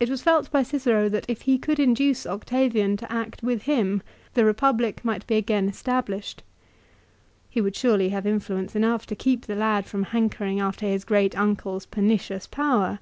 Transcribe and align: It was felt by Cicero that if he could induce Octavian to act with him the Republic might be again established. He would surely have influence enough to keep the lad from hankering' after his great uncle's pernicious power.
It 0.00 0.08
was 0.08 0.22
felt 0.22 0.50
by 0.50 0.62
Cicero 0.62 1.10
that 1.10 1.26
if 1.28 1.42
he 1.42 1.58
could 1.58 1.78
induce 1.78 2.24
Octavian 2.26 2.96
to 2.96 3.12
act 3.12 3.42
with 3.42 3.64
him 3.64 4.00
the 4.32 4.42
Republic 4.42 5.04
might 5.04 5.26
be 5.26 5.34
again 5.36 5.68
established. 5.68 6.42
He 7.50 7.60
would 7.60 7.76
surely 7.76 8.08
have 8.08 8.26
influence 8.26 8.74
enough 8.74 9.04
to 9.04 9.14
keep 9.14 9.44
the 9.44 9.54
lad 9.54 9.84
from 9.84 10.04
hankering' 10.04 10.60
after 10.60 10.86
his 10.86 11.04
great 11.04 11.36
uncle's 11.36 11.84
pernicious 11.84 12.46
power. 12.46 13.00